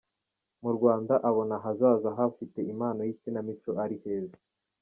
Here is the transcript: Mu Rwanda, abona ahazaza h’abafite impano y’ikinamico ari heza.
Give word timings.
Mu 0.63 0.71
Rwanda, 0.77 1.13
abona 1.29 1.53
ahazaza 1.59 2.09
h’abafite 2.17 2.59
impano 2.71 3.01
y’ikinamico 3.07 3.69
ari 3.83 3.97
heza. 4.03 4.37